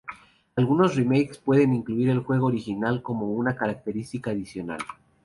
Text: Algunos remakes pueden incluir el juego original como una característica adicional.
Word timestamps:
Algunos 0.55 0.95
remakes 0.95 1.37
pueden 1.37 1.75
incluir 1.75 2.09
el 2.09 2.21
juego 2.21 2.47
original 2.47 3.03
como 3.03 3.27
una 3.33 3.55
característica 3.55 4.31
adicional. 4.31 4.79